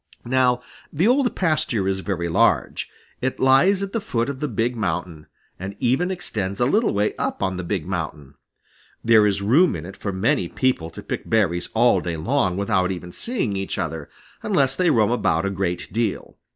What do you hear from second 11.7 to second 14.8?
all day without even seeing each other, unless